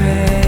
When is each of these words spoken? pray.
pray. 0.00 0.39